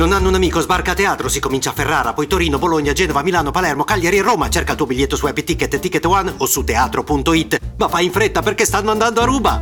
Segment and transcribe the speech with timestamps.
[0.00, 3.22] Non hanno un amico, sbarca a teatro, si comincia a Ferrara, poi Torino, Bologna, Genova,
[3.22, 4.48] Milano, Palermo, Cagliari e Roma.
[4.48, 7.60] Cerca il tuo biglietto su Happy Ticket, Ticket One o su teatro.it.
[7.76, 9.60] Ma fai in fretta perché stanno andando a ruba.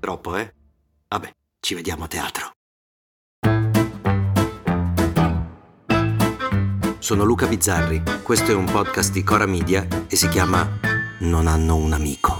[0.00, 0.52] Troppo, eh?
[1.06, 1.30] Vabbè,
[1.60, 2.50] ci vediamo a teatro.
[6.98, 10.68] Sono Luca Bizzarri, questo è un podcast di Cora Media e si chiama
[11.20, 12.35] Non hanno un amico.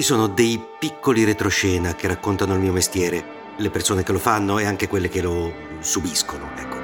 [0.00, 4.58] Ci sono dei piccoli retroscena che raccontano il mio mestiere, le persone che lo fanno
[4.58, 6.78] e anche quelle che lo subiscono, ecco.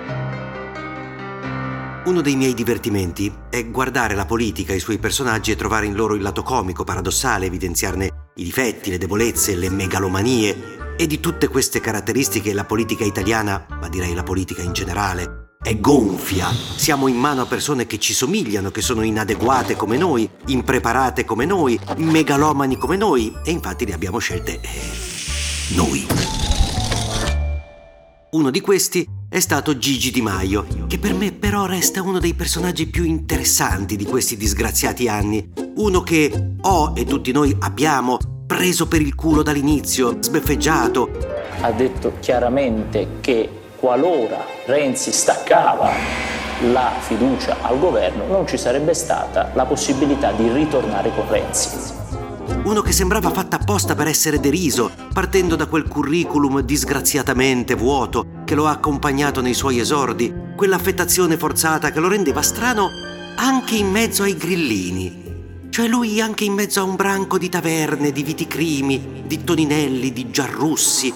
[2.10, 5.94] Uno dei miei divertimenti è guardare la politica e i suoi personaggi e trovare in
[5.94, 11.48] loro il lato comico, paradossale, evidenziarne i difetti, le debolezze, le megalomanie e di tutte
[11.48, 16.46] queste caratteristiche la politica italiana, ma direi la politica in generale, è gonfia.
[16.76, 21.44] Siamo in mano a persone che ci somigliano, che sono inadeguate come noi, impreparate come
[21.44, 24.68] noi, megalomani come noi e infatti le abbiamo scelte eh,
[25.74, 26.06] noi.
[28.30, 32.34] Uno di questi è stato Gigi Di Maio, che per me però resta uno dei
[32.34, 35.50] personaggi più interessanti di questi disgraziati anni.
[35.78, 41.10] Uno che ho e tutti noi abbiamo preso per il culo dall'inizio, sbeffeggiato.
[41.60, 45.90] Ha detto chiaramente che qualora Renzi staccava
[46.72, 51.94] la fiducia al governo non ci sarebbe stata la possibilità di ritornare con Renzi.
[52.64, 58.54] Uno che sembrava fatta apposta per essere deriso, partendo da quel curriculum disgraziatamente vuoto che
[58.54, 62.88] lo ha accompagnato nei suoi esordi, quell'affettazione forzata che lo rendeva strano
[63.36, 68.10] anche in mezzo ai grillini, cioè lui anche in mezzo a un branco di taverne,
[68.10, 71.12] di viticrimi, di toninelli, di giarrussi,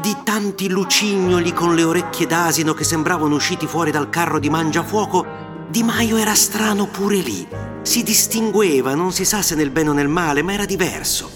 [0.00, 5.50] di tanti lucignoli con le orecchie d'asino che sembravano usciti fuori dal carro di mangiafuoco,
[5.68, 7.46] Di Maio era strano pure lì.
[7.82, 11.30] Si distingueva, non si sa se nel bene o nel male, ma era diverso.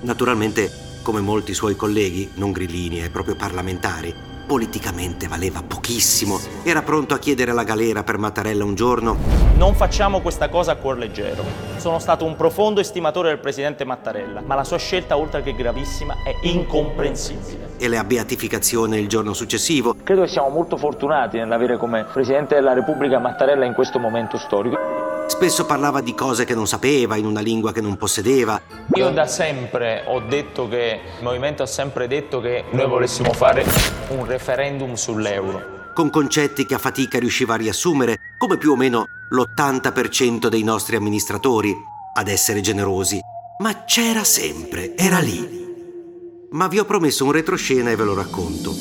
[0.00, 0.70] Naturalmente,
[1.02, 4.14] come molti suoi colleghi, non grillini e proprio parlamentari,
[4.46, 6.38] politicamente valeva pochissimo.
[6.62, 9.16] Era pronto a chiedere la galera per Mattarella un giorno.
[9.56, 11.44] Non facciamo questa cosa a cuor leggero.
[11.76, 16.14] Sono stato un profondo estimatore del presidente Mattarella, ma la sua scelta, oltre che gravissima,
[16.24, 17.70] è incomprensibile.
[17.78, 19.96] E la beatificazione il giorno successivo.
[20.02, 25.01] Credo che siamo molto fortunati nell'avere come presidente della Repubblica Mattarella in questo momento storico.
[25.42, 28.62] Spesso parlava di cose che non sapeva, in una lingua che non possedeva.
[28.94, 33.66] Io da sempre ho detto che, il movimento ha sempre detto che noi volessimo fare
[34.10, 35.90] un referendum sull'euro.
[35.94, 40.94] Con concetti che a fatica riusciva a riassumere, come più o meno l'80% dei nostri
[40.94, 41.74] amministratori,
[42.14, 43.18] ad essere generosi.
[43.58, 46.46] Ma c'era sempre, era lì.
[46.52, 48.72] Ma vi ho promesso un retroscena e ve lo racconto.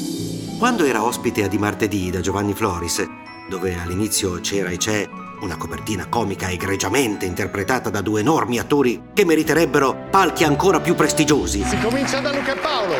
[0.59, 3.03] Quando era ospite a Di Martedì da Giovanni Floris,
[3.49, 5.09] dove all'inizio c'era e c'è
[5.41, 11.63] una copertina comica egregiamente interpretata da due enormi attori che meriterebbero palchi ancora più prestigiosi.
[11.63, 12.95] Si comincia da Luca Paolo.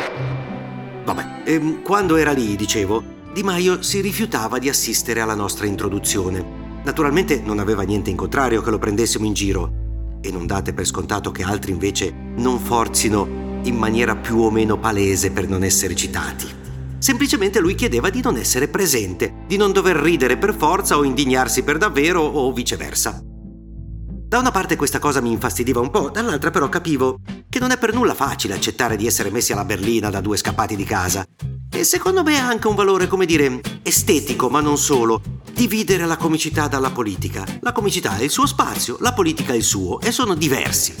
[1.04, 6.80] Vabbè, ehm, quando era lì, dicevo, Di Maio si rifiutava di assistere alla nostra introduzione.
[6.84, 9.80] Naturalmente non aveva niente in contrario che lo prendessimo in giro.
[10.20, 14.78] E non date per scontato che altri invece non forzino in maniera più o meno
[14.78, 16.61] palese per non essere citati.
[17.02, 21.64] Semplicemente lui chiedeva di non essere presente, di non dover ridere per forza o indignarsi
[21.64, 23.20] per davvero o viceversa.
[23.24, 27.18] Da una parte questa cosa mi infastidiva un po', dall'altra però capivo
[27.48, 30.76] che non è per nulla facile accettare di essere messi alla berlina da due scappati
[30.76, 31.24] di casa.
[31.72, 35.20] E secondo me ha anche un valore, come dire, estetico, ma non solo.
[35.52, 37.44] Dividere la comicità dalla politica.
[37.62, 40.94] La comicità è il suo spazio, la politica è il suo, e sono diversi.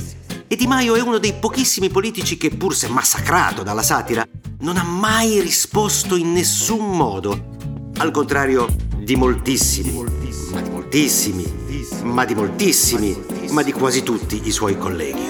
[0.48, 4.26] E Di Maio è uno dei pochissimi politici che, pur se massacrato dalla satira,
[4.62, 7.50] non ha mai risposto in nessun modo.
[7.96, 9.92] Al contrario di moltissimi,
[10.52, 11.44] ma di moltissimi,
[12.04, 15.26] ma di moltissimi, ma di quasi tutti i suoi colleghi.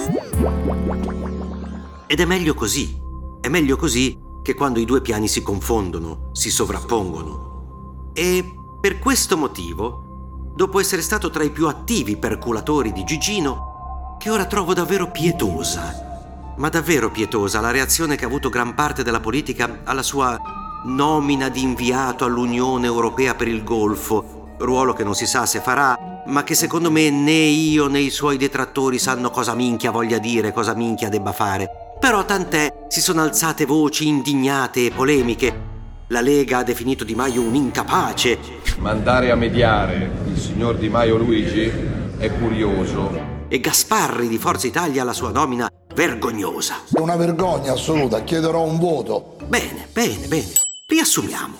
[2.07, 3.01] Ed è meglio così.
[3.41, 8.11] È meglio così che quando i due piani si confondono, si sovrappongono.
[8.13, 8.45] E
[8.81, 14.45] per questo motivo, dopo essere stato tra i più attivi perculatori di Gigino, che ora
[14.45, 16.12] trovo davvero pietosa
[16.57, 20.39] ma davvero pietosa la reazione che ha avuto gran parte della politica alla sua
[20.85, 25.97] nomina di inviato all'Unione Europea per il Golfo, ruolo che non si sa se farà,
[26.27, 30.53] ma che secondo me né io né i suoi detrattori sanno cosa minchia voglia dire,
[30.53, 31.69] cosa minchia debba fare.
[31.99, 35.71] Però tant'è, si sono alzate voci indignate e polemiche.
[36.09, 38.39] La Lega ha definito Di Maio un incapace.
[38.79, 41.71] Mandare a mediare il signor Di Maio Luigi
[42.19, 43.31] è curioso.
[43.49, 46.77] E Gasparri di Forza Italia la sua nomina vergognosa.
[46.91, 49.37] È una vergogna assoluta, chiederò un voto.
[49.47, 50.51] Bene, bene, bene.
[50.87, 51.59] Riassumiamo.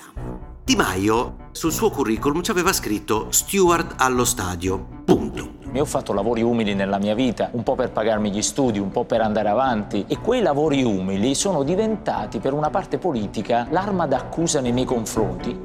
[0.65, 5.01] Di Maio sul suo curriculum ci aveva scritto steward allo stadio.
[5.05, 5.61] Punto.
[5.73, 8.91] Mi ho fatto lavori umili nella mia vita, un po' per pagarmi gli studi, un
[8.91, 14.07] po' per andare avanti e quei lavori umili sono diventati per una parte politica l'arma
[14.07, 15.59] d'accusa nei miei confronti.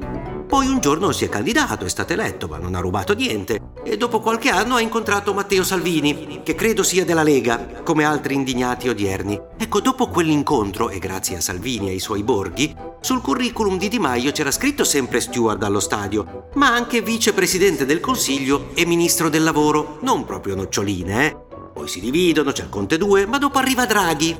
[0.48, 3.60] Poi un giorno si è candidato, è stato eletto, ma non ha rubato niente.
[3.90, 8.34] E dopo qualche anno ha incontrato Matteo Salvini, che credo sia della Lega, come altri
[8.34, 9.40] indignati odierni.
[9.56, 13.98] Ecco, dopo quell'incontro, e grazie a Salvini e ai suoi borghi, sul curriculum di Di
[13.98, 19.42] Maio c'era scritto sempre steward allo stadio, ma anche vicepresidente del Consiglio e ministro del
[19.42, 19.96] lavoro.
[20.02, 21.36] Non proprio noccioline, eh?
[21.72, 24.36] Poi si dividono, c'è il Conte 2, ma dopo arriva Draghi.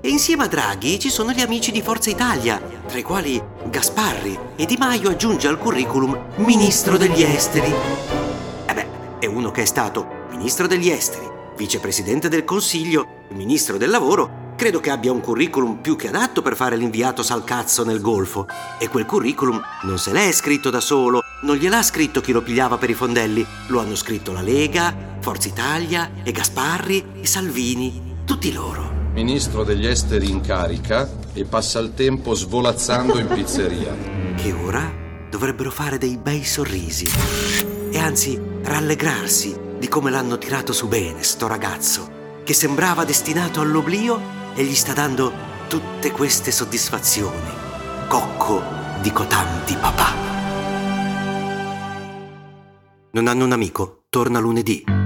[0.00, 3.38] E insieme a Draghi ci sono gli amici di Forza Italia, tra i quali
[3.68, 8.15] Gasparri, e Di Maio aggiunge al curriculum Ministro degli Esteri.
[9.18, 11.26] E è uno che è stato Ministro degli Esteri,
[11.56, 16.54] Vicepresidente del Consiglio, Ministro del Lavoro, credo che abbia un curriculum più che adatto per
[16.54, 18.46] fare l'inviato salcazzo nel Golfo.
[18.78, 22.76] E quel curriculum non se l'è scritto da solo, non gliel'ha scritto chi lo pigliava
[22.76, 28.52] per i fondelli, lo hanno scritto la Lega, Forza Italia e Gasparri e Salvini, tutti
[28.52, 33.96] loro ministro degli esteri in carica e passa il tempo svolazzando in pizzeria.
[34.36, 34.92] Che ora
[35.30, 37.08] dovrebbero fare dei bei sorrisi
[37.90, 44.20] e anzi rallegrarsi di come l'hanno tirato su bene, sto ragazzo, che sembrava destinato all'oblio
[44.54, 45.32] e gli sta dando
[45.68, 47.50] tutte queste soddisfazioni.
[48.08, 48.62] Cocco
[49.00, 50.14] di cotanti papà.
[53.12, 55.05] Non hanno un amico, torna lunedì.